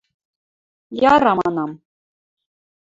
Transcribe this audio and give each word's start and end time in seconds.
–Яра,– 1.13 1.31
манам. 1.39 1.71